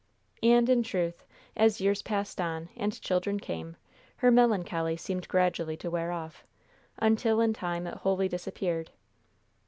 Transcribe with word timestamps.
And, 0.41 0.67
in 0.67 0.81
truth, 0.81 1.27
as 1.55 1.79
years 1.79 2.01
passed 2.01 2.41
on, 2.41 2.69
and 2.75 2.99
children 3.03 3.39
came, 3.39 3.77
her 4.15 4.31
melancholy 4.31 4.97
seemed 4.97 5.27
gradually 5.27 5.77
to 5.77 5.91
wear 5.91 6.11
off, 6.11 6.43
until 6.97 7.39
in 7.39 7.53
time 7.53 7.85
it 7.85 7.97
wholly 7.99 8.27
disappeared. 8.27 8.89